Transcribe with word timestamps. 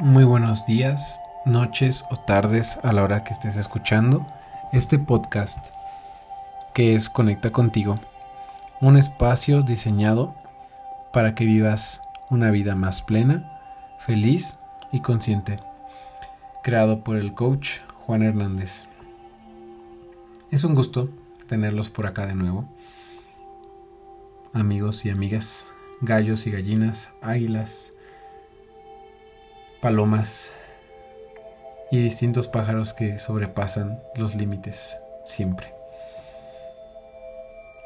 Muy 0.00 0.24
buenos 0.24 0.64
días, 0.64 1.20
noches 1.44 2.06
o 2.10 2.16
tardes 2.16 2.78
a 2.82 2.94
la 2.94 3.02
hora 3.02 3.22
que 3.22 3.34
estés 3.34 3.56
escuchando 3.56 4.26
este 4.72 4.98
podcast 4.98 5.74
que 6.72 6.94
es 6.94 7.10
Conecta 7.10 7.50
contigo, 7.50 7.96
un 8.80 8.96
espacio 8.96 9.60
diseñado 9.60 10.34
para 11.12 11.34
que 11.34 11.44
vivas 11.44 12.00
una 12.30 12.50
vida 12.50 12.74
más 12.76 13.02
plena, 13.02 13.60
feliz 13.98 14.58
y 14.90 15.00
consciente, 15.00 15.58
creado 16.62 17.04
por 17.04 17.18
el 17.18 17.34
coach 17.34 17.80
Juan 18.06 18.22
Hernández. 18.22 18.86
Es 20.50 20.64
un 20.64 20.74
gusto 20.74 21.10
tenerlos 21.46 21.90
por 21.90 22.06
acá 22.06 22.26
de 22.26 22.34
nuevo, 22.34 22.70
amigos 24.54 25.04
y 25.04 25.10
amigas, 25.10 25.74
gallos 26.00 26.46
y 26.46 26.52
gallinas, 26.52 27.12
águilas, 27.20 27.92
palomas 29.80 30.52
y 31.90 32.02
distintos 32.02 32.48
pájaros 32.48 32.92
que 32.92 33.18
sobrepasan 33.18 34.00
los 34.14 34.34
límites 34.34 35.00
siempre. 35.24 35.72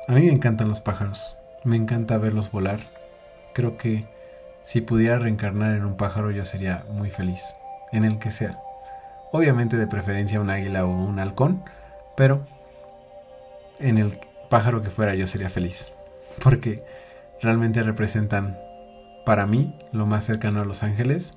A 0.09 0.12
mí 0.12 0.23
me 0.23 0.33
encantan 0.33 0.69
los 0.69 0.80
pájaros, 0.80 1.37
me 1.62 1.77
encanta 1.77 2.19
verlos 2.19 2.51
volar. 2.51 2.80
Creo 3.55 3.79
que 3.79 4.07
si 4.62 4.80
pudiera 4.80 5.19
reencarnar 5.19 5.77
en 5.77 5.84
un 5.84 5.97
pájaro 5.97 6.30
yo 6.30 6.45
sería 6.45 6.84
muy 6.91 7.11
feliz, 7.11 7.57
en 7.93 8.05
el 8.05 8.19
que 8.19 8.31
sea. 8.31 8.61
Obviamente 9.33 9.77
de 9.77 9.87
preferencia 9.87 10.41
un 10.41 10.51
águila 10.51 10.84
o 10.84 10.91
un 10.91 11.19
halcón, 11.19 11.65
pero 12.17 12.47
en 13.78 13.98
el 13.98 14.19
pájaro 14.50 14.83
que 14.83 14.91
fuera 14.91 15.15
yo 15.15 15.27
sería 15.27 15.48
feliz, 15.48 15.92
porque 16.42 16.84
realmente 17.41 17.83
representan 17.83 18.59
para 19.25 19.47
mí 19.47 19.78
lo 19.92 20.06
más 20.06 20.25
cercano 20.25 20.61
a 20.61 20.65
los 20.65 20.83
ángeles 20.83 21.34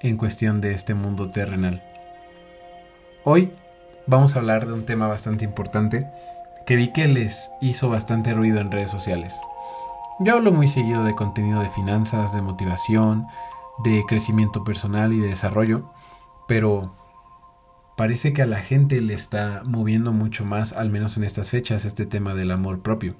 en 0.00 0.16
cuestión 0.16 0.60
de 0.60 0.72
este 0.72 0.94
mundo 0.94 1.30
terrenal. 1.30 1.82
Hoy 3.24 3.52
vamos 4.06 4.34
a 4.34 4.38
hablar 4.38 4.66
de 4.66 4.72
un 4.72 4.84
tema 4.84 5.08
bastante 5.08 5.44
importante 5.44 6.06
que 6.66 6.76
vi 6.76 6.92
que 6.92 7.08
les 7.08 7.50
hizo 7.60 7.88
bastante 7.88 8.32
ruido 8.32 8.60
en 8.60 8.70
redes 8.70 8.90
sociales. 8.90 9.40
Yo 10.20 10.34
hablo 10.34 10.52
muy 10.52 10.68
seguido 10.68 11.04
de 11.04 11.14
contenido 11.14 11.60
de 11.60 11.68
finanzas, 11.68 12.32
de 12.32 12.42
motivación, 12.42 13.26
de 13.84 14.04
crecimiento 14.06 14.64
personal 14.64 15.12
y 15.12 15.20
de 15.20 15.28
desarrollo, 15.28 15.92
pero 16.46 16.94
parece 17.96 18.32
que 18.32 18.42
a 18.42 18.46
la 18.46 18.58
gente 18.58 19.00
le 19.00 19.14
está 19.14 19.62
moviendo 19.64 20.12
mucho 20.12 20.44
más, 20.44 20.72
al 20.72 20.90
menos 20.90 21.16
en 21.16 21.24
estas 21.24 21.50
fechas, 21.50 21.84
este 21.84 22.06
tema 22.06 22.34
del 22.34 22.50
amor 22.50 22.80
propio. 22.80 23.14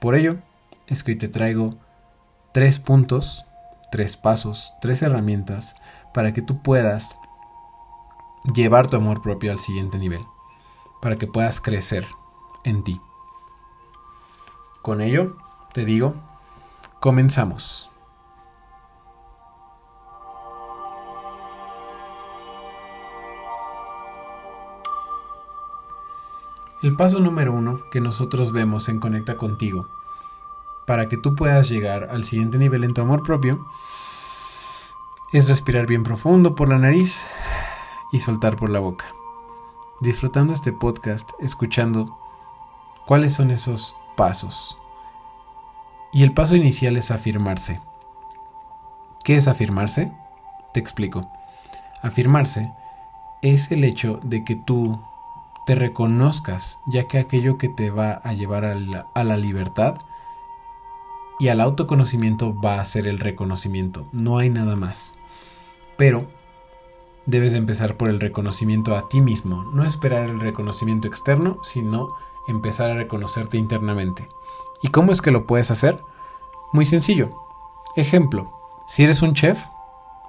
Por 0.00 0.14
ello, 0.14 0.36
es 0.86 1.02
que 1.02 1.12
hoy 1.12 1.18
te 1.18 1.28
traigo 1.28 1.74
tres 2.52 2.78
puntos 2.78 3.45
tres 3.90 4.16
pasos, 4.16 4.74
tres 4.80 5.02
herramientas 5.02 5.74
para 6.12 6.32
que 6.32 6.42
tú 6.42 6.62
puedas 6.62 7.16
llevar 8.54 8.86
tu 8.86 8.96
amor 8.96 9.22
propio 9.22 9.52
al 9.52 9.58
siguiente 9.58 9.98
nivel, 9.98 10.24
para 11.00 11.16
que 11.16 11.26
puedas 11.26 11.60
crecer 11.60 12.06
en 12.64 12.84
ti. 12.84 13.00
Con 14.82 15.00
ello, 15.00 15.36
te 15.72 15.84
digo, 15.84 16.14
comenzamos. 17.00 17.90
El 26.82 26.94
paso 26.94 27.18
número 27.20 27.52
uno 27.52 27.80
que 27.90 28.00
nosotros 28.00 28.52
vemos 28.52 28.88
en 28.88 29.00
Conecta 29.00 29.36
contigo 29.36 29.95
para 30.86 31.08
que 31.08 31.16
tú 31.16 31.34
puedas 31.34 31.68
llegar 31.68 32.08
al 32.10 32.24
siguiente 32.24 32.58
nivel 32.58 32.84
en 32.84 32.94
tu 32.94 33.02
amor 33.02 33.22
propio 33.22 33.66
es 35.32 35.48
respirar 35.48 35.86
bien 35.86 36.04
profundo 36.04 36.54
por 36.54 36.68
la 36.68 36.78
nariz 36.78 37.26
y 38.12 38.20
soltar 38.20 38.56
por 38.56 38.70
la 38.70 38.78
boca. 38.78 39.06
Disfrutando 40.00 40.52
este 40.52 40.72
podcast, 40.72 41.32
escuchando 41.40 42.18
cuáles 43.06 43.34
son 43.34 43.50
esos 43.50 43.96
pasos. 44.16 44.76
Y 46.12 46.22
el 46.22 46.32
paso 46.32 46.54
inicial 46.54 46.96
es 46.96 47.10
afirmarse. 47.10 47.80
¿Qué 49.24 49.36
es 49.36 49.48
afirmarse? 49.48 50.12
Te 50.72 50.80
explico. 50.80 51.20
Afirmarse 52.02 52.72
es 53.42 53.72
el 53.72 53.84
hecho 53.84 54.20
de 54.22 54.44
que 54.44 54.54
tú 54.54 55.02
te 55.66 55.74
reconozcas, 55.74 56.78
ya 56.86 57.08
que 57.08 57.18
aquello 57.18 57.58
que 57.58 57.68
te 57.68 57.90
va 57.90 58.12
a 58.12 58.32
llevar 58.32 58.64
a 58.64 58.76
la, 58.76 59.06
a 59.14 59.24
la 59.24 59.36
libertad 59.36 59.98
y 61.38 61.48
al 61.48 61.60
autoconocimiento 61.60 62.54
va 62.58 62.80
a 62.80 62.84
ser 62.84 63.06
el 63.06 63.18
reconocimiento, 63.18 64.06
no 64.12 64.38
hay 64.38 64.50
nada 64.50 64.76
más. 64.76 65.14
Pero 65.96 66.26
debes 67.26 67.52
de 67.52 67.58
empezar 67.58 67.96
por 67.96 68.08
el 68.08 68.20
reconocimiento 68.20 68.96
a 68.96 69.08
ti 69.08 69.20
mismo, 69.20 69.64
no 69.64 69.84
esperar 69.84 70.28
el 70.28 70.40
reconocimiento 70.40 71.08
externo, 71.08 71.58
sino 71.62 72.08
empezar 72.48 72.90
a 72.90 72.94
reconocerte 72.94 73.58
internamente. 73.58 74.28
¿Y 74.82 74.88
cómo 74.88 75.12
es 75.12 75.20
que 75.20 75.30
lo 75.30 75.46
puedes 75.46 75.70
hacer? 75.70 75.98
Muy 76.72 76.86
sencillo. 76.86 77.30
Ejemplo, 77.96 78.52
si 78.86 79.04
eres 79.04 79.22
un 79.22 79.34
chef, 79.34 79.60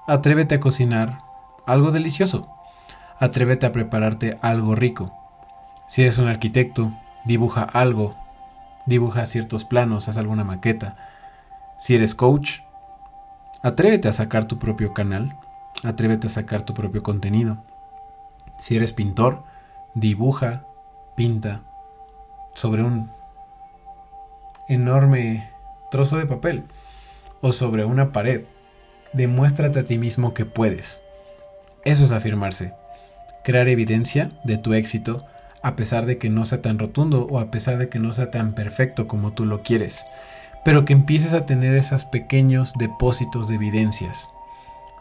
atrévete 0.07 0.55
a 0.55 0.59
cocinar 0.59 1.19
algo 1.65 1.91
delicioso. 1.91 2.47
Atrévete 3.19 3.65
a 3.65 3.71
prepararte 3.71 4.37
algo 4.41 4.75
rico. 4.75 5.11
Si 5.87 6.01
eres 6.01 6.17
un 6.17 6.27
arquitecto, 6.27 6.91
dibuja 7.25 7.63
algo 7.63 8.11
dibuja 8.87 9.25
ciertos 9.25 9.65
planos, 9.65 10.07
haz 10.07 10.17
alguna 10.17 10.43
maqueta. 10.43 10.95
Si 11.77 11.93
eres 11.93 12.15
coach, 12.15 12.61
atrévete 13.61 14.07
a 14.07 14.13
sacar 14.13 14.45
tu 14.45 14.57
propio 14.57 14.93
canal, 14.93 15.37
atrévete 15.83 16.27
a 16.27 16.29
sacar 16.31 16.63
tu 16.63 16.73
propio 16.73 17.03
contenido. 17.03 17.57
Si 18.57 18.75
eres 18.75 18.93
pintor, 18.93 19.43
dibuja, 19.93 20.65
pinta 21.15 21.61
sobre 22.53 22.81
un 22.81 23.11
enorme 24.67 25.49
trozo 25.91 26.17
de 26.17 26.25
papel 26.25 26.63
o 27.41 27.51
sobre 27.51 27.85
una 27.85 28.11
pared. 28.11 28.45
Demuéstrate 29.13 29.79
a 29.79 29.83
ti 29.83 29.97
mismo 29.97 30.33
que 30.33 30.45
puedes. 30.45 31.01
Eso 31.85 32.03
es 32.03 32.11
afirmarse. 32.11 32.73
Crear 33.43 33.67
evidencia 33.67 34.29
de 34.43 34.57
tu 34.57 34.73
éxito 34.73 35.25
a 35.61 35.75
pesar 35.75 36.05
de 36.05 36.17
que 36.17 36.29
no 36.29 36.45
sea 36.45 36.61
tan 36.61 36.79
rotundo 36.79 37.27
o 37.29 37.39
a 37.39 37.51
pesar 37.51 37.77
de 37.77 37.89
que 37.89 37.99
no 37.99 38.13
sea 38.13 38.31
tan 38.31 38.53
perfecto 38.53 39.07
como 39.07 39.33
tú 39.33 39.45
lo 39.45 39.63
quieres, 39.63 40.05
pero 40.63 40.85
que 40.85 40.93
empieces 40.93 41.33
a 41.33 41.45
tener 41.45 41.75
esos 41.75 42.05
pequeños 42.05 42.73
depósitos 42.77 43.47
de 43.47 43.55
evidencias. 43.55 44.33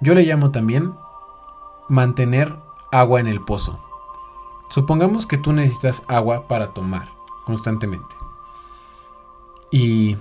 Yo 0.01 0.15
le 0.15 0.23
llamo 0.23 0.51
también 0.51 0.95
mantener 1.89 2.55
agua 2.93 3.21
en 3.21 3.27
el 3.27 3.41
pozo. 3.43 3.81
Supongamos 4.69 5.27
que 5.27 5.39
tú 5.39 5.53
necesitas 5.53 6.05
agua 6.09 6.49
para 6.49 6.75
tomar 6.75 7.09
constantemente. 7.45 8.17
Y 9.71 10.17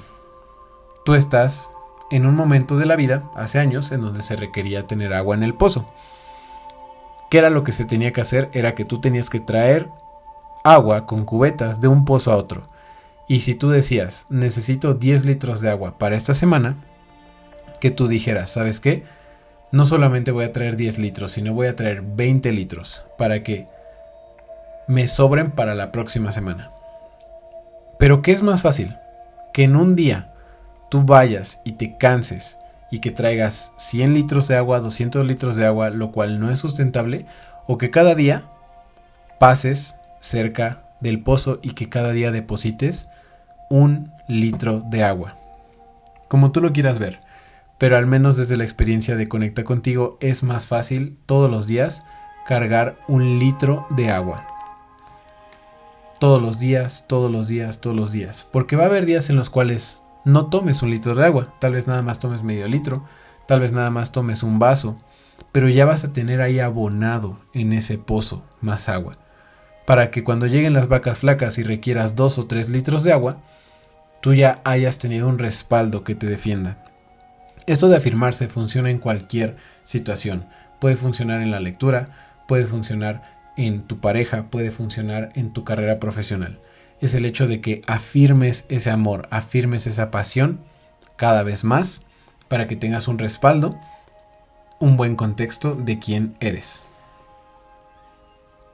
tú 1.04 1.14
estás 1.14 1.72
en 2.12 2.26
un 2.26 2.36
momento 2.36 2.78
de 2.78 2.86
la 2.86 2.96
vida, 2.96 3.32
hace 3.36 3.60
años, 3.60 3.92
en 3.92 4.02
donde 4.02 4.22
se 4.22 4.36
requería 4.36 4.88
tener 4.88 5.14
agua 5.14 5.36
en 5.36 5.44
el 5.44 5.56
pozo. 5.56 5.86
¿Qué 7.30 7.40
era 7.40 7.50
lo 7.50 7.64
que 7.64 7.72
se 7.72 7.86
tenía 7.86 8.14
que 8.14 8.22
hacer? 8.22 8.50
Era 8.54 8.76
que 8.76 8.86
tú 8.86 9.02
tenías 9.02 9.30
que 9.30 9.40
traer 9.40 9.90
agua 10.66 11.06
con 11.06 11.26
cubetas 11.26 11.80
de 11.80 11.88
un 11.88 12.04
pozo 12.04 12.32
a 12.32 12.36
otro. 12.36 12.64
Y 13.28 13.40
si 13.40 13.56
tú 13.56 13.70
decías, 13.70 14.26
necesito 14.30 14.96
10 14.96 15.26
litros 15.26 15.62
de 15.62 15.70
agua 15.70 15.98
para 15.98 16.16
esta 16.16 16.34
semana, 16.34 16.76
que 17.80 17.92
tú 17.92 18.08
dijeras, 18.08 18.52
¿sabes 18.52 18.80
qué? 18.80 19.04
No 19.72 19.86
solamente 19.86 20.32
voy 20.32 20.46
a 20.46 20.52
traer 20.52 20.76
10 20.76 20.98
litros, 20.98 21.32
sino 21.32 21.54
voy 21.54 21.68
a 21.68 21.76
traer 21.76 22.02
20 22.02 22.52
litros 22.52 23.06
para 23.18 23.44
que 23.44 23.68
me 24.88 25.08
sobren 25.08 25.52
para 25.52 25.76
la 25.76 25.92
próxima 25.92 26.32
semana. 26.32 26.72
Pero 28.00 28.22
¿qué 28.22 28.32
es 28.32 28.42
más 28.42 28.62
fácil? 28.62 28.96
Que 29.54 29.64
en 29.64 29.76
un 29.76 29.96
día 29.96 30.34
tú 30.90 31.04
vayas 31.04 31.62
y 31.64 31.74
te 31.74 31.98
canses 31.98 32.58
y 32.90 33.00
que 33.00 33.12
traigas 33.12 33.72
100 33.78 34.14
litros 34.14 34.48
de 34.48 34.58
agua, 34.58 34.80
200 34.80 35.26
litros 35.26 35.56
de 35.56 35.66
agua, 35.66 35.92
lo 35.92 36.12
cual 36.12 36.40
no 36.40 36.50
es 36.52 36.60
sustentable, 36.60 37.26
o 37.68 37.78
que 37.78 37.92
cada 37.92 38.16
día 38.16 38.44
pases 39.40 39.98
cerca 40.26 40.90
del 41.02 41.22
pozo 41.22 41.60
y 41.62 41.72
que 41.72 41.88
cada 41.88 42.12
día 42.12 42.32
deposites 42.32 43.10
un 43.70 44.12
litro 44.28 44.82
de 44.82 45.04
agua. 45.04 45.38
Como 46.28 46.52
tú 46.52 46.62
lo 46.62 46.74
quieras 46.74 46.98
ver, 46.98 47.20
pero 47.78 47.96
al 47.96 48.08
menos 48.08 48.36
desde 48.36 48.58
la 48.58 48.64
experiencia 48.64 49.16
de 49.16 49.28
Conecta 49.28 49.64
contigo 49.64 50.18
es 50.22 50.44
más 50.44 50.68
fácil 50.68 51.20
todos 51.26 51.50
los 51.50 51.68
días 51.68 52.04
cargar 52.48 52.98
un 53.08 53.38
litro 53.38 53.86
de 53.92 54.10
agua. 54.10 54.48
Todos 56.20 56.42
los 56.42 56.60
días, 56.60 57.06
todos 57.08 57.30
los 57.30 57.48
días, 57.48 57.82
todos 57.82 57.96
los 57.96 58.12
días. 58.12 58.48
Porque 58.52 58.76
va 58.76 58.84
a 58.84 58.88
haber 58.88 59.06
días 59.06 59.30
en 59.30 59.36
los 59.36 59.50
cuales 59.50 60.02
no 60.24 60.48
tomes 60.48 60.82
un 60.82 60.90
litro 60.90 61.14
de 61.14 61.26
agua. 61.26 61.54
Tal 61.60 61.74
vez 61.74 61.88
nada 61.88 62.02
más 62.02 62.20
tomes 62.20 62.42
medio 62.42 62.68
litro. 62.68 63.04
Tal 63.48 63.60
vez 63.60 63.74
nada 63.74 63.92
más 63.92 64.14
tomes 64.14 64.42
un 64.42 64.58
vaso. 64.58 64.96
Pero 65.52 65.68
ya 65.68 65.86
vas 65.86 66.06
a 66.06 66.14
tener 66.14 66.42
ahí 66.42 66.60
abonado 66.60 67.38
en 67.54 67.74
ese 67.74 67.98
pozo 67.98 68.44
más 68.62 68.88
agua 68.88 69.14
para 69.86 70.12
que 70.12 70.24
cuando 70.24 70.48
lleguen 70.48 70.74
las 70.74 70.88
vacas 70.88 71.20
flacas 71.20 71.58
y 71.58 71.64
requieras 71.64 72.16
2 72.16 72.40
o 72.40 72.46
3 72.48 72.70
litros 72.70 73.04
de 73.04 73.14
agua, 73.14 73.38
tú 74.22 74.34
ya 74.34 74.62
hayas 74.64 74.98
tenido 74.98 75.28
un 75.28 75.38
respaldo 75.38 76.04
que 76.04 76.16
te 76.16 76.26
defienda. 76.26 76.78
Esto 77.68 77.88
de 77.88 77.98
afirmarse 77.98 78.48
funciona 78.48 78.90
en 78.90 79.00
cualquier 79.00 79.56
situación. 79.84 80.46
Puede 80.80 80.96
funcionar 80.96 81.42
en 81.42 81.52
la 81.52 81.60
lectura, 81.60 82.06
puede 82.48 82.66
funcionar 82.66 83.24
en 83.58 83.84
tu 83.84 84.00
pareja, 84.00 84.50
puede 84.50 84.72
funcionar 84.72 85.32
en 85.36 85.52
tu 85.52 85.64
carrera 85.64 86.00
profesional. 86.00 86.60
Es 87.02 87.14
el 87.14 87.26
hecho 87.26 87.48
de 87.48 87.62
que 87.62 87.82
afirmes 87.88 88.66
ese 88.70 88.92
amor, 88.92 89.28
afirmes 89.32 89.88
esa 89.88 90.12
pasión 90.12 90.60
cada 91.16 91.44
vez 91.44 91.64
más 91.64 92.02
para 92.48 92.68
que 92.68 92.76
tengas 92.76 93.08
un 93.08 93.18
respaldo, 93.18 93.80
un 94.80 94.98
buen 94.98 95.16
contexto 95.16 95.76
de 95.76 96.00
quién 96.00 96.36
eres. 96.40 96.86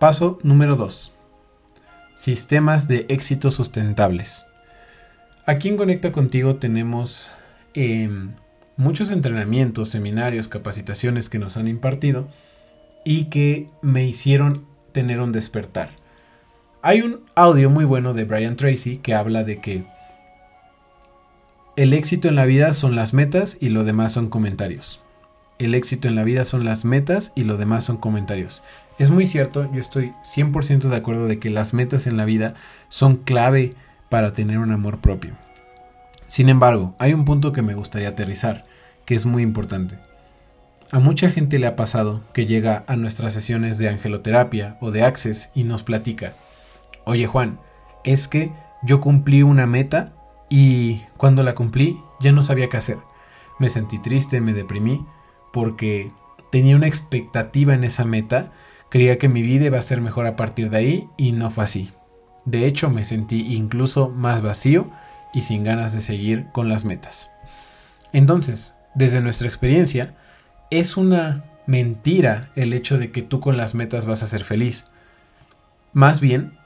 Paso 0.01 0.39
número 0.41 0.75
2. 0.77 1.11
Sistemas 2.15 2.87
de 2.87 3.05
éxito 3.07 3.51
sustentables. 3.51 4.47
Aquí 5.45 5.67
en 5.67 5.77
Conecta 5.77 6.11
Contigo 6.11 6.55
tenemos 6.55 7.33
em, 7.75 8.31
muchos 8.77 9.11
entrenamientos, 9.11 9.89
seminarios, 9.89 10.47
capacitaciones 10.47 11.29
que 11.29 11.37
nos 11.37 11.55
han 11.55 11.67
impartido 11.67 12.27
y 13.05 13.25
que 13.25 13.69
me 13.83 14.03
hicieron 14.03 14.65
tener 14.91 15.21
un 15.21 15.31
despertar. 15.31 15.91
Hay 16.81 17.01
un 17.01 17.19
audio 17.35 17.69
muy 17.69 17.85
bueno 17.85 18.15
de 18.15 18.23
Brian 18.23 18.55
Tracy 18.55 18.97
que 18.97 19.13
habla 19.13 19.43
de 19.43 19.61
que 19.61 19.83
el 21.75 21.93
éxito 21.93 22.27
en 22.27 22.33
la 22.33 22.45
vida 22.45 22.73
son 22.73 22.95
las 22.95 23.13
metas 23.13 23.55
y 23.61 23.69
lo 23.69 23.83
demás 23.83 24.13
son 24.13 24.31
comentarios. 24.31 24.99
El 25.59 25.75
éxito 25.75 26.07
en 26.07 26.15
la 26.15 26.23
vida 26.23 26.43
son 26.43 26.65
las 26.65 26.85
metas 26.85 27.33
y 27.35 27.43
lo 27.43 27.55
demás 27.55 27.83
son 27.83 27.97
comentarios. 27.97 28.63
Es 29.01 29.09
muy 29.09 29.25
cierto, 29.25 29.67
yo 29.73 29.81
estoy 29.81 30.13
100% 30.23 30.81
de 30.81 30.95
acuerdo 30.95 31.25
de 31.25 31.39
que 31.39 31.49
las 31.49 31.73
metas 31.73 32.05
en 32.05 32.17
la 32.17 32.25
vida 32.25 32.53
son 32.87 33.15
clave 33.15 33.73
para 34.09 34.31
tener 34.31 34.59
un 34.59 34.71
amor 34.71 34.99
propio. 34.99 35.33
Sin 36.27 36.49
embargo, 36.49 36.93
hay 36.99 37.15
un 37.15 37.25
punto 37.25 37.51
que 37.51 37.63
me 37.63 37.73
gustaría 37.73 38.09
aterrizar, 38.09 38.63
que 39.05 39.15
es 39.15 39.25
muy 39.25 39.41
importante. 39.41 39.97
A 40.91 40.99
mucha 40.99 41.31
gente 41.31 41.57
le 41.57 41.65
ha 41.65 41.75
pasado 41.75 42.21
que 42.31 42.45
llega 42.45 42.83
a 42.85 42.95
nuestras 42.95 43.33
sesiones 43.33 43.79
de 43.79 43.89
angeloterapia 43.89 44.77
o 44.81 44.91
de 44.91 45.03
Access 45.03 45.49
y 45.55 45.63
nos 45.63 45.81
platica, 45.81 46.33
oye 47.03 47.25
Juan, 47.25 47.59
es 48.03 48.27
que 48.27 48.51
yo 48.83 49.01
cumplí 49.01 49.41
una 49.41 49.65
meta 49.65 50.13
y 50.47 51.01
cuando 51.17 51.41
la 51.41 51.55
cumplí 51.55 51.99
ya 52.19 52.31
no 52.33 52.43
sabía 52.43 52.69
qué 52.69 52.77
hacer. 52.77 52.99
Me 53.57 53.69
sentí 53.69 53.97
triste, 53.97 54.41
me 54.41 54.53
deprimí, 54.53 55.03
porque 55.51 56.11
tenía 56.51 56.75
una 56.75 56.85
expectativa 56.85 57.73
en 57.73 57.83
esa 57.83 58.05
meta, 58.05 58.51
creía 58.91 59.17
que 59.17 59.29
mi 59.29 59.41
vida 59.41 59.65
iba 59.65 59.79
a 59.79 59.81
ser 59.81 60.01
mejor 60.01 60.27
a 60.27 60.35
partir 60.35 60.69
de 60.69 60.77
ahí 60.77 61.09
y 61.17 61.31
no 61.31 61.49
fue 61.49 61.63
así. 61.63 61.89
De 62.45 62.65
hecho, 62.65 62.89
me 62.89 63.05
sentí 63.05 63.55
incluso 63.55 64.09
más 64.09 64.41
vacío 64.41 64.91
y 65.33 65.41
sin 65.41 65.63
ganas 65.63 65.93
de 65.93 66.01
seguir 66.01 66.47
con 66.51 66.67
las 66.67 66.83
metas. 66.83 67.31
Entonces, 68.11 68.75
desde 68.93 69.21
nuestra 69.21 69.47
experiencia, 69.47 70.15
es 70.69 70.97
una 70.97 71.45
mentira 71.67 72.49
el 72.55 72.73
hecho 72.73 72.97
de 72.97 73.11
que 73.11 73.21
tú 73.21 73.39
con 73.39 73.55
las 73.55 73.75
metas 73.75 74.05
vas 74.05 74.23
a 74.23 74.27
ser 74.27 74.43
feliz. 74.43 74.85
Más 75.93 76.19
bien, 76.19 76.57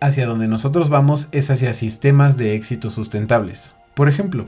hacia 0.00 0.26
donde 0.26 0.48
nosotros 0.48 0.88
vamos 0.88 1.28
es 1.32 1.50
hacia 1.50 1.74
sistemas 1.74 2.38
de 2.38 2.54
éxito 2.54 2.88
sustentables. 2.88 3.76
Por 3.94 4.08
ejemplo, 4.08 4.46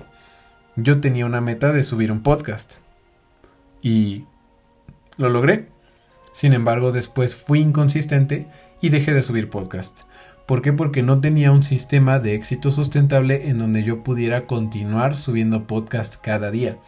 yo 0.76 1.00
tenía 1.02 1.26
una 1.26 1.42
meta 1.42 1.70
de 1.70 1.82
subir 1.82 2.12
un 2.12 2.22
podcast 2.22 2.76
y 3.82 4.24
lo 5.18 5.28
logré. 5.28 5.68
Sin 6.32 6.52
embargo, 6.52 6.92
después 6.92 7.36
fui 7.36 7.60
inconsistente 7.60 8.48
y 8.80 8.88
dejé 8.88 9.12
de 9.12 9.22
subir 9.22 9.50
podcast. 9.50 10.02
¿Por 10.46 10.62
qué? 10.62 10.72
Porque 10.72 11.02
no 11.02 11.20
tenía 11.20 11.52
un 11.52 11.62
sistema 11.62 12.18
de 12.18 12.34
éxito 12.34 12.70
sustentable 12.70 13.48
en 13.48 13.58
donde 13.58 13.84
yo 13.84 14.02
pudiera 14.02 14.46
continuar 14.46 15.16
subiendo 15.16 15.66
podcast 15.66 16.16
cada 16.20 16.50
día. 16.50 16.78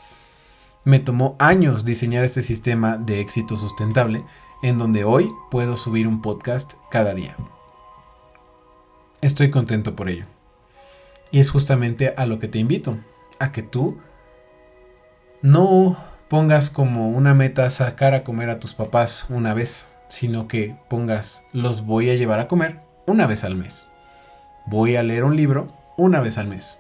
Me 0.84 0.98
tomó 0.98 1.36
años 1.38 1.84
diseñar 1.84 2.24
este 2.24 2.42
sistema 2.42 2.96
de 2.96 3.20
éxito 3.20 3.56
sustentable 3.56 4.24
en 4.62 4.78
donde 4.78 5.04
hoy 5.04 5.30
puedo 5.50 5.76
subir 5.76 6.08
un 6.08 6.22
podcast 6.22 6.74
cada 6.90 7.14
día. 7.14 7.36
Estoy 9.20 9.50
contento 9.50 9.94
por 9.94 10.08
ello. 10.08 10.24
Y 11.30 11.38
es 11.38 11.50
justamente 11.50 12.14
a 12.16 12.26
lo 12.26 12.40
que 12.40 12.48
te 12.48 12.58
invito, 12.58 12.98
a 13.38 13.52
que 13.52 13.62
tú 13.62 13.98
no 15.40 15.96
pongas 16.32 16.70
como 16.70 17.11
una 17.11 17.34
meta 17.34 17.69
sacar 17.69 18.14
a 18.14 18.25
comer 18.25 18.49
a 18.49 18.58
tus 18.58 18.73
papás 18.73 19.26
una 19.29 19.52
vez, 19.52 19.88
sino 20.08 20.49
que 20.49 20.75
pongas 20.88 21.44
los 21.52 21.84
voy 21.84 22.08
a 22.08 22.14
llevar 22.14 22.40
a 22.40 22.49
comer 22.49 22.81
una 23.06 23.26
vez 23.26 23.44
al 23.44 23.55
mes. 23.55 23.88
Voy 24.64 24.96
a 24.96 25.02
leer 25.02 25.25
un 25.25 25.37
libro 25.37 25.67
una 25.99 26.23
vez 26.23 26.38
al 26.38 26.49
mes. 26.49 26.79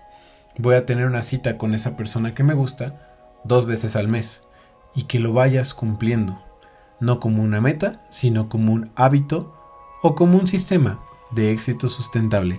Voy 0.56 0.74
a 0.74 0.86
tener 0.86 1.04
una 1.04 1.20
cita 1.20 1.58
con 1.58 1.74
esa 1.74 1.98
persona 1.98 2.32
que 2.32 2.42
me 2.44 2.54
gusta 2.54 3.10
dos 3.44 3.66
veces 3.66 3.94
al 3.94 4.08
mes 4.08 4.48
y 4.94 5.02
que 5.02 5.20
lo 5.20 5.34
vayas 5.34 5.74
cumpliendo, 5.74 6.42
no 6.98 7.20
como 7.20 7.42
una 7.42 7.60
meta, 7.60 8.00
sino 8.08 8.48
como 8.48 8.72
un 8.72 8.90
hábito 8.94 9.54
o 10.02 10.14
como 10.14 10.38
un 10.38 10.46
sistema 10.46 10.98
de 11.30 11.52
éxito 11.52 11.88
sustentable. 11.88 12.58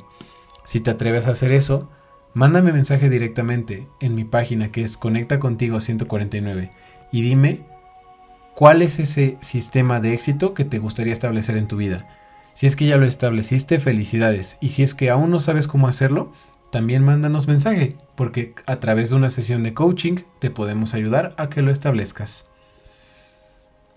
Si 0.63 0.79
te 0.79 0.91
atreves 0.91 1.27
a 1.27 1.31
hacer 1.31 1.53
eso, 1.53 1.89
mándame 2.33 2.73
mensaje 2.73 3.09
directamente 3.09 3.87
en 3.99 4.15
mi 4.15 4.23
página 4.23 4.71
que 4.71 4.81
es 4.81 4.97
Conecta 4.97 5.39
Contigo 5.39 5.79
149 5.79 6.71
y 7.11 7.21
dime 7.21 7.61
cuál 8.55 8.81
es 8.81 8.99
ese 8.99 9.37
sistema 9.39 9.99
de 9.99 10.13
éxito 10.13 10.53
que 10.53 10.65
te 10.65 10.79
gustaría 10.79 11.13
establecer 11.13 11.57
en 11.57 11.67
tu 11.67 11.77
vida. 11.77 12.07
Si 12.53 12.67
es 12.67 12.75
que 12.75 12.85
ya 12.85 12.97
lo 12.97 13.05
estableciste, 13.05 13.79
felicidades. 13.79 14.57
Y 14.61 14.69
si 14.69 14.83
es 14.83 14.93
que 14.93 15.09
aún 15.09 15.31
no 15.31 15.39
sabes 15.39 15.67
cómo 15.67 15.87
hacerlo, 15.87 16.31
también 16.71 17.03
mándanos 17.03 17.47
mensaje, 17.47 17.95
porque 18.15 18.53
a 18.65 18.79
través 18.79 19.09
de 19.09 19.15
una 19.15 19.29
sesión 19.29 19.63
de 19.63 19.73
coaching 19.73 20.17
te 20.39 20.51
podemos 20.51 20.93
ayudar 20.93 21.33
a 21.37 21.49
que 21.49 21.61
lo 21.61 21.71
establezcas. 21.71 22.49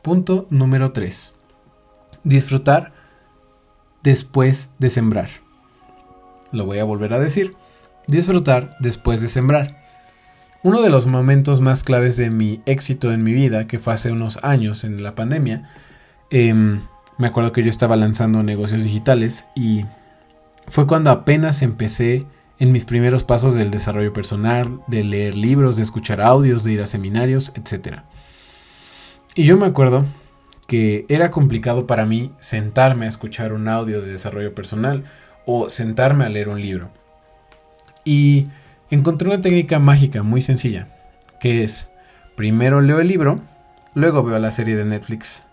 Punto 0.02 0.46
número 0.50 0.92
3. 0.92 1.34
Disfrutar 2.24 2.92
después 4.02 4.72
de 4.78 4.90
sembrar. 4.90 5.28
Lo 6.52 6.64
voy 6.64 6.78
a 6.78 6.84
volver 6.84 7.12
a 7.12 7.18
decir. 7.18 7.52
Disfrutar 8.06 8.70
después 8.80 9.20
de 9.20 9.28
sembrar. 9.28 9.84
Uno 10.62 10.82
de 10.82 10.90
los 10.90 11.06
momentos 11.06 11.60
más 11.60 11.84
claves 11.84 12.16
de 12.16 12.30
mi 12.30 12.60
éxito 12.66 13.12
en 13.12 13.22
mi 13.22 13.32
vida, 13.32 13.66
que 13.66 13.78
fue 13.78 13.94
hace 13.94 14.10
unos 14.10 14.38
años 14.42 14.84
en 14.84 15.02
la 15.02 15.14
pandemia, 15.14 15.70
em, 16.30 16.80
me 17.18 17.28
acuerdo 17.28 17.52
que 17.52 17.62
yo 17.62 17.70
estaba 17.70 17.96
lanzando 17.96 18.42
negocios 18.42 18.82
digitales 18.82 19.46
y 19.54 19.84
fue 20.68 20.86
cuando 20.86 21.10
apenas 21.10 21.62
empecé 21.62 22.26
en 22.58 22.72
mis 22.72 22.84
primeros 22.84 23.24
pasos 23.24 23.54
del 23.54 23.70
desarrollo 23.70 24.12
personal, 24.12 24.80
de 24.86 25.04
leer 25.04 25.36
libros, 25.36 25.76
de 25.76 25.82
escuchar 25.82 26.20
audios, 26.20 26.64
de 26.64 26.72
ir 26.72 26.80
a 26.80 26.86
seminarios, 26.86 27.52
etc. 27.54 28.00
Y 29.34 29.44
yo 29.44 29.56
me 29.58 29.66
acuerdo 29.66 30.04
que 30.66 31.04
era 31.08 31.30
complicado 31.30 31.86
para 31.86 32.06
mí 32.06 32.32
sentarme 32.38 33.06
a 33.06 33.08
escuchar 33.08 33.52
un 33.52 33.68
audio 33.68 34.00
de 34.00 34.10
desarrollo 34.10 34.54
personal 34.54 35.04
o 35.44 35.68
sentarme 35.68 36.24
a 36.24 36.28
leer 36.28 36.48
un 36.48 36.60
libro. 36.60 36.90
Y 38.06 38.46
encontré 38.88 39.28
una 39.28 39.42
técnica 39.42 39.80
mágica 39.80 40.22
muy 40.22 40.40
sencilla, 40.40 40.86
que 41.40 41.64
es, 41.64 41.90
primero 42.36 42.80
leo 42.80 43.00
el 43.00 43.08
libro, 43.08 43.40
luego 43.94 44.22
veo 44.22 44.38
la 44.38 44.52
serie 44.52 44.76
de 44.76 44.84
Netflix, 44.84 45.44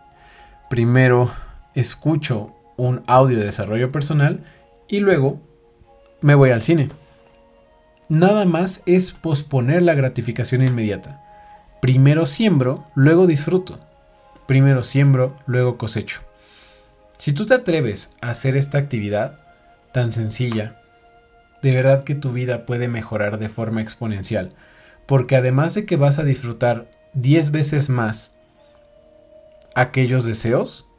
primero 0.69 1.31
escucho 1.73 2.53
un 2.77 3.01
audio 3.07 3.39
de 3.39 3.45
desarrollo 3.45 3.91
personal 3.91 4.43
y 4.87 4.99
luego 4.99 5.41
me 6.21 6.35
voy 6.35 6.51
al 6.51 6.61
cine. 6.61 6.89
Nada 8.07 8.45
más 8.45 8.83
es 8.85 9.13
posponer 9.13 9.81
la 9.81 9.95
gratificación 9.95 10.63
inmediata. 10.63 11.23
Primero 11.81 12.27
siembro, 12.27 12.85
luego 12.93 13.25
disfruto. 13.25 13.79
Primero 14.45 14.83
siembro, 14.83 15.35
luego 15.47 15.79
cosecho. 15.79 16.19
Si 17.17 17.33
tú 17.33 17.47
te 17.47 17.55
atreves 17.55 18.13
a 18.21 18.29
hacer 18.29 18.57
esta 18.57 18.77
actividad 18.77 19.37
tan 19.91 20.11
sencilla, 20.11 20.82
de 21.63 21.73
verdad 21.73 22.03
que 22.03 22.13
tu 22.13 22.33
vida 22.33 22.65
puede 22.65 22.87
mejorar 22.89 23.39
de 23.39 23.49
forma 23.49 23.81
exponencial, 23.81 24.51
porque 25.07 25.37
además 25.37 25.73
de 25.73 25.85
que 25.85 25.95
vas 25.95 26.19
a 26.19 26.23
disfrutar 26.23 26.91
10 27.13 27.51
veces 27.51 27.89
más 27.89 28.37
aquellos 29.73 30.25
deseos, 30.25 30.89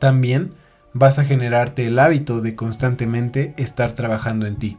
también 0.00 0.52
vas 0.92 1.20
a 1.20 1.24
generarte 1.24 1.86
el 1.86 2.00
hábito 2.00 2.40
de 2.40 2.56
constantemente 2.56 3.54
estar 3.56 3.92
trabajando 3.92 4.46
en 4.46 4.56
ti. 4.56 4.76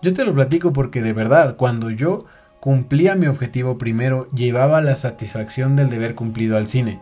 Yo 0.00 0.14
te 0.14 0.24
lo 0.24 0.32
platico 0.32 0.72
porque 0.72 1.02
de 1.02 1.12
verdad, 1.12 1.56
cuando 1.56 1.90
yo 1.90 2.24
cumplía 2.60 3.16
mi 3.16 3.26
objetivo 3.26 3.78
primero, 3.78 4.30
llevaba 4.30 4.80
la 4.80 4.94
satisfacción 4.94 5.74
del 5.74 5.90
deber 5.90 6.14
cumplido 6.14 6.56
al 6.56 6.68
cine. 6.68 7.00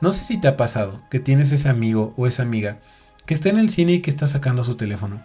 No 0.00 0.12
sé 0.12 0.22
si 0.22 0.40
te 0.40 0.46
ha 0.46 0.56
pasado 0.56 1.00
que 1.10 1.18
tienes 1.18 1.50
ese 1.50 1.68
amigo 1.68 2.14
o 2.16 2.28
esa 2.28 2.44
amiga 2.44 2.78
que 3.26 3.34
está 3.34 3.48
en 3.48 3.58
el 3.58 3.70
cine 3.70 3.92
y 3.92 4.00
que 4.00 4.10
está 4.10 4.26
sacando 4.26 4.64
su 4.64 4.76
teléfono, 4.76 5.22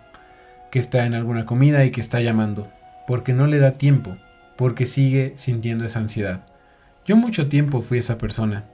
que 0.72 0.80
está 0.80 1.06
en 1.06 1.14
alguna 1.14 1.46
comida 1.46 1.84
y 1.86 1.92
que 1.92 2.02
está 2.02 2.22
llamando, 2.22 2.72
porque 3.08 3.34
no 3.34 3.48
le 3.48 3.60
da 3.60 3.72
tiempo, 3.72 4.18
porque 4.58 4.86
sigue 4.86 5.34
sintiendo 5.36 5.86
esa 5.86 6.00
ansiedad. 6.00 6.46
Yo 7.06 7.18
mucho 7.18 7.50
tiempo 7.50 7.82
fui 7.82 7.98
esa 7.98 8.18
persona, 8.18 8.66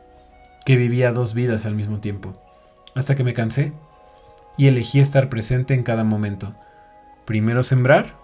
que 0.66 0.78
vivía 0.78 1.12
dos 1.12 1.34
vidas 1.34 1.66
al 1.66 1.76
mismo 1.76 2.00
tiempo, 2.00 2.34
hasta 2.96 3.16
que 3.16 3.24
me 3.24 3.34
cansé 3.34 3.72
y 4.58 4.68
elegí 4.68 5.00
estar 5.00 5.30
presente 5.30 5.74
en 5.74 5.84
cada 5.84 6.04
momento. 6.04 6.56
Primero 7.26 7.64
sembrar, 7.64 8.18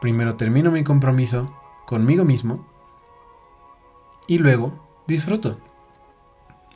primero 0.00 0.36
termino 0.36 0.70
mi 0.70 0.84
compromiso 0.84 1.54
conmigo 1.86 2.24
mismo 2.24 2.66
y 4.26 4.38
luego 4.38 5.02
disfruto. 5.06 5.58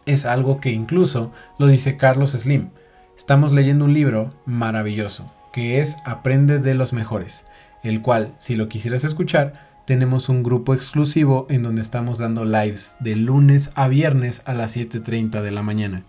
Es 0.07 0.27
algo 0.27 0.61
que 0.61 0.71
incluso 0.71 1.33
lo 1.59 1.67
dice 1.67 1.97
Carlos 1.97 2.33
Slim. 2.33 2.71
Estamos 3.17 3.53
leyendo 3.53 3.85
un 3.85 3.95
libro 3.95 4.31
maravilloso 4.47 5.33
que 5.53 5.81
es 5.81 5.99
Aprende 6.05 6.59
de 6.59 6.75
los 6.75 6.93
mejores, 6.93 7.45
el 7.83 8.01
cual, 8.01 8.33
si 8.39 8.57
lo 8.57 8.69
quisieras 8.69 9.05
escuchar, 9.05 9.53
tenemos 9.87 10.29
un 10.29 10.43
grupo 10.43 10.75
exclusivo 10.75 11.47
en 11.51 11.63
donde 11.63 11.83
estamos 11.83 12.19
dando 12.19 12.45
lives 12.45 12.97
de 13.01 13.17
lunes 13.17 13.71
a 13.75 13.89
viernes 13.89 14.43
a 14.47 14.55
las 14.55 14.77
7.30 14.77 15.43
de 15.43 15.51
la 15.51 15.63
mañana. 15.63 16.05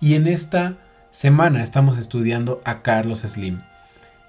Y 0.00 0.14
en 0.14 0.26
esta 0.26 0.76
semana 1.10 1.62
estamos 1.62 1.98
estudiando 1.98 2.60
a 2.64 2.82
Carlos 2.82 3.20
Slim. 3.20 3.60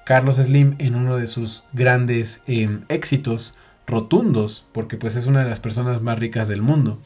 Carlos 0.05 0.37
Slim 0.37 0.75
en 0.77 0.95
uno 0.95 1.17
de 1.17 1.27
sus 1.27 1.63
grandes 1.73 2.43
em, 2.47 2.81
éxitos 2.89 3.57
rotundos, 3.87 4.65
porque 4.71 4.97
pues 4.97 5.15
es 5.15 5.25
una 5.25 5.43
de 5.43 5.49
las 5.49 5.59
personas 5.59 6.01
más 6.01 6.19
ricas 6.19 6.47
del 6.47 6.61
mundo. 6.61 6.99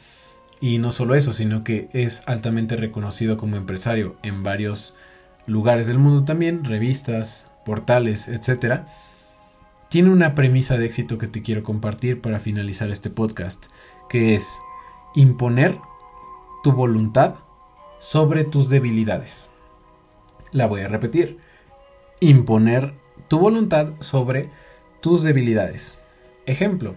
Y 0.64 0.78
no 0.78 0.94
solo 0.94 1.14
eso, 1.14 1.34
sino 1.34 1.66
que 1.66 1.90
es 1.92 2.24
altamente 2.26 2.78
reconocido 2.78 3.36
como 3.36 3.58
empresario 3.58 4.16
en 4.24 4.44
varios 4.44 4.96
lugares 5.46 5.88
del 5.88 6.00
mundo 6.00 6.24
también, 6.24 6.64
revistas, 6.64 7.52
portales, 7.66 8.30
etc. 8.30 8.84
Tiene 9.90 10.10
una 10.10 10.36
premisa 10.36 10.78
de 10.78 10.86
éxito 10.86 11.18
que 11.18 11.28
te 11.28 11.42
quiero 11.42 11.64
compartir 11.64 12.22
para 12.22 12.40
finalizar 12.40 12.90
este 12.92 13.10
podcast, 13.10 13.66
que 14.08 14.36
es 14.36 14.58
imponer 15.16 15.78
tu 16.64 16.72
voluntad 16.72 17.36
sobre 18.00 18.46
tus 18.46 18.70
debilidades. 18.70 19.50
La 20.54 20.68
voy 20.68 20.80
a 20.80 20.88
repetir. 20.88 21.40
Imponer 22.22 22.94
tu 23.28 23.38
voluntad 23.38 23.88
sobre 24.00 24.50
tus 25.02 25.24
debilidades. 25.24 26.00
Ejemplo. 26.46 26.96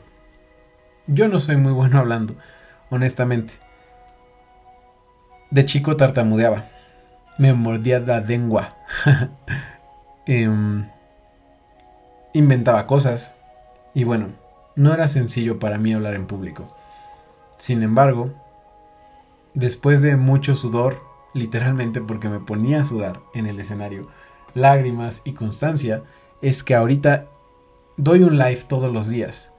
Yo 1.08 1.26
no 1.26 1.40
soy 1.40 1.56
muy 1.56 1.73
bueno 1.73 1.99
hablando, 1.99 2.37
honestamente. 2.90 3.55
De 5.50 5.64
chico 5.64 5.97
tartamudeaba. 5.97 6.66
Me 7.38 7.52
mordía 7.52 8.00
la 8.00 8.21
lengua. 8.21 8.69
Em, 10.28 10.88
inventaba 12.33 12.87
cosas. 12.88 13.37
Y 13.95 14.02
bueno, 14.02 14.31
no 14.75 14.93
era 14.93 15.07
sencillo 15.07 15.61
para 15.61 15.78
mí 15.78 15.93
hablar 15.95 16.14
en 16.14 16.26
público. 16.26 16.66
Sin 17.59 17.83
embargo, 17.83 18.33
después 19.55 20.02
de 20.02 20.16
mucho 20.16 20.55
sudor, 20.55 21.00
literalmente 21.35 22.00
porque 22.00 22.28
me 22.28 22.40
ponía 22.40 22.81
a 22.81 22.85
sudar 22.85 23.21
en 23.35 23.47
el 23.47 23.61
escenario, 23.61 24.09
lágrimas 24.55 25.23
y 25.25 25.33
constancia, 25.33 26.02
es 26.43 26.64
que 26.64 26.75
ahorita 26.75 27.26
doy 27.97 28.23
un 28.23 28.37
live 28.37 28.64
todos 28.69 28.93
los 28.93 29.09
días. 29.09 29.52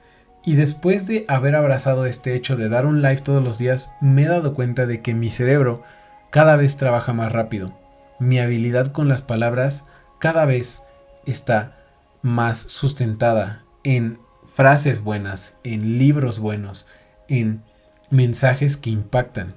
Y 0.44 0.54
después 0.56 1.06
de 1.06 1.24
haber 1.28 1.56
abrazado 1.56 2.06
este 2.06 2.34
hecho 2.34 2.56
de 2.56 2.68
dar 2.68 2.86
un 2.86 3.02
live 3.02 3.20
todos 3.20 3.42
los 3.42 3.58
días, 3.58 3.92
me 4.00 4.22
he 4.22 4.28
dado 4.28 4.54
cuenta 4.54 4.86
de 4.86 5.02
que 5.02 5.14
mi 5.14 5.30
cerebro 5.30 5.82
cada 6.30 6.56
vez 6.56 6.76
trabaja 6.76 7.12
más 7.12 7.32
rápido. 7.32 7.78
Mi 8.18 8.38
habilidad 8.38 8.92
con 8.92 9.08
las 9.08 9.22
palabras 9.22 9.84
cada 10.18 10.46
vez 10.46 10.82
está 11.26 11.76
más 12.22 12.58
sustentada 12.58 13.64
en 13.84 14.18
frases 14.54 15.02
buenas, 15.04 15.58
en 15.62 15.98
libros 15.98 16.38
buenos, 16.38 16.86
en 17.28 17.62
mensajes 18.10 18.76
que 18.76 18.90
impactan. 18.90 19.54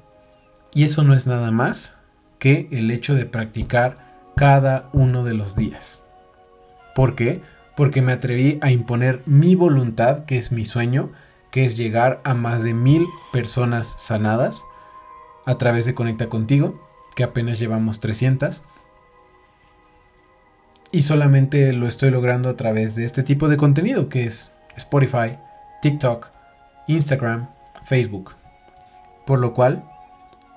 Y 0.74 0.84
eso 0.84 1.04
no 1.04 1.14
es 1.14 1.28
nada 1.28 1.52
más 1.52 1.98
que 2.40 2.68
el 2.72 2.92
hecho 2.92 3.16
de 3.16 3.26
practicar 3.26 4.12
cada 4.36 4.90
uno 4.94 5.24
de 5.24 5.34
los 5.34 5.56
días. 5.56 6.02
¿Por 6.96 7.16
qué? 7.16 7.42
Porque 7.82 8.04
me 8.04 8.12
atreví 8.12 8.60
a 8.62 8.70
imponer 8.70 9.24
mi 9.26 9.56
voluntad, 9.56 10.26
que 10.26 10.38
es 10.38 10.52
mi 10.52 10.66
sueño, 10.66 11.10
que 11.50 11.66
es 11.66 11.78
llegar 11.78 12.22
a 12.24 12.36
más 12.36 12.62
de 12.62 12.76
mil 12.76 13.08
personas 13.34 13.96
sanadas 13.98 14.66
a 15.48 15.58
través 15.58 15.88
de 15.88 15.96
Conecta 15.96 16.30
contigo, 16.30 16.80
que 17.16 17.24
apenas 17.24 17.58
llevamos 17.58 18.00
300. 18.00 18.62
Y 20.92 21.02
solamente 21.02 21.74
lo 21.74 21.88
estoy 21.88 22.12
logrando 22.12 22.50
a 22.50 22.56
través 22.56 22.96
de 22.96 23.04
este 23.04 23.24
tipo 23.24 23.50
de 23.50 23.58
contenido, 23.58 24.10
que 24.10 24.26
es 24.26 24.54
Spotify, 24.78 25.40
TikTok, 25.82 26.30
Instagram, 26.86 27.50
Facebook. 27.84 28.36
Por 29.26 29.40
lo 29.40 29.56
cual, 29.56 29.90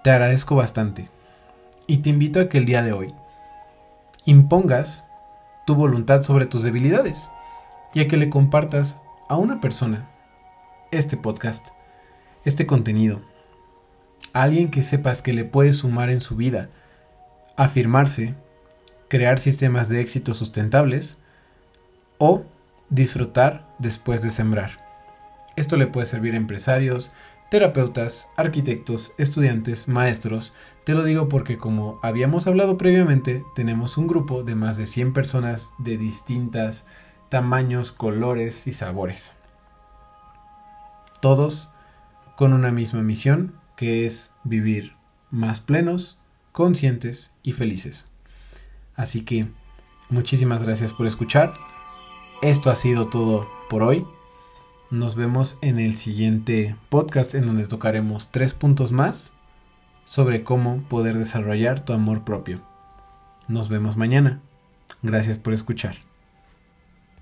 te 0.02 0.10
agradezco 0.10 0.56
bastante 0.56 1.08
y 1.86 2.02
te 2.02 2.10
invito 2.10 2.38
a 2.38 2.50
que 2.50 2.58
el 2.58 2.66
día 2.66 2.82
de 2.82 2.92
hoy 2.92 3.14
impongas 4.26 5.06
tu 5.66 5.74
voluntad 5.74 6.22
sobre 6.22 6.46
tus 6.46 6.62
debilidades 6.62 7.30
y 7.94 8.06
que 8.06 8.16
le 8.16 8.30
compartas 8.30 9.00
a 9.28 9.36
una 9.36 9.60
persona 9.60 10.10
este 10.90 11.16
podcast, 11.16 11.68
este 12.44 12.66
contenido, 12.66 13.22
a 14.32 14.42
alguien 14.42 14.70
que 14.70 14.82
sepas 14.82 15.22
que 15.22 15.32
le 15.32 15.44
puede 15.44 15.72
sumar 15.72 16.10
en 16.10 16.20
su 16.20 16.36
vida, 16.36 16.68
afirmarse, 17.56 18.34
crear 19.08 19.38
sistemas 19.38 19.88
de 19.88 20.00
éxito 20.00 20.34
sustentables 20.34 21.18
o 22.18 22.44
disfrutar 22.90 23.66
después 23.78 24.22
de 24.22 24.30
sembrar. 24.30 24.72
Esto 25.56 25.76
le 25.76 25.86
puede 25.86 26.06
servir 26.06 26.34
a 26.34 26.38
empresarios, 26.38 27.12
terapeutas, 27.54 28.32
arquitectos, 28.36 29.14
estudiantes, 29.16 29.86
maestros. 29.86 30.54
Te 30.82 30.92
lo 30.92 31.04
digo 31.04 31.28
porque 31.28 31.56
como 31.56 32.00
habíamos 32.02 32.48
hablado 32.48 32.76
previamente, 32.76 33.44
tenemos 33.54 33.96
un 33.96 34.08
grupo 34.08 34.42
de 34.42 34.56
más 34.56 34.76
de 34.76 34.86
100 34.86 35.12
personas 35.12 35.76
de 35.78 35.96
distintas 35.96 36.84
tamaños, 37.28 37.92
colores 37.92 38.66
y 38.66 38.72
sabores. 38.72 39.34
Todos 41.20 41.70
con 42.34 42.52
una 42.52 42.72
misma 42.72 43.02
misión 43.02 43.54
que 43.76 44.04
es 44.04 44.34
vivir 44.42 44.94
más 45.30 45.60
plenos, 45.60 46.18
conscientes 46.50 47.36
y 47.44 47.52
felices. 47.52 48.10
Así 48.96 49.24
que 49.24 49.46
muchísimas 50.10 50.64
gracias 50.64 50.92
por 50.92 51.06
escuchar. 51.06 51.52
Esto 52.42 52.72
ha 52.72 52.74
sido 52.74 53.06
todo 53.06 53.48
por 53.70 53.84
hoy. 53.84 54.04
Nos 54.94 55.16
vemos 55.16 55.58
en 55.60 55.80
el 55.80 55.96
siguiente 55.96 56.76
podcast 56.88 57.34
en 57.34 57.48
donde 57.48 57.66
tocaremos 57.66 58.30
tres 58.30 58.54
puntos 58.54 58.92
más 58.92 59.32
sobre 60.04 60.44
cómo 60.44 60.84
poder 60.84 61.18
desarrollar 61.18 61.84
tu 61.84 61.94
amor 61.94 62.22
propio. 62.22 62.60
Nos 63.48 63.68
vemos 63.68 63.96
mañana. 63.96 64.40
Gracias 65.02 65.36
por 65.36 65.52
escuchar. 65.52 65.96